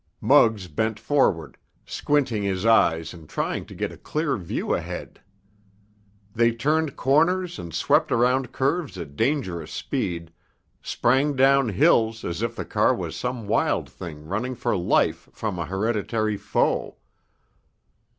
[0.19, 5.21] Muggs bent forward, squinting his eyes and trying to get a clear view ahead.
[6.33, 10.33] They turned corners and swept around curves at dangerous speed,
[10.81, 15.59] sprang down hills as if the car was some wild thing running for life from
[15.59, 16.97] a hereditary foe.